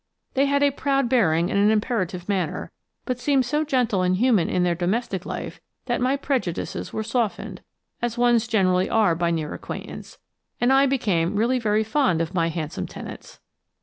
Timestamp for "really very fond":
11.35-12.19